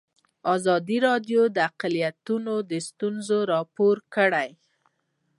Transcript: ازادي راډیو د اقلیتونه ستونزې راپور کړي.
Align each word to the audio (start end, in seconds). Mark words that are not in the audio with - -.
ازادي 0.55 0.97
راډیو 1.07 1.41
د 1.55 1.57
اقلیتونه 1.69 2.51
ستونزې 2.87 3.39
راپور 3.53 3.95
کړي. 4.15 4.49